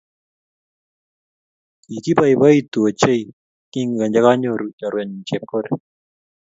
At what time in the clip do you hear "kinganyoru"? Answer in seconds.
3.71-4.67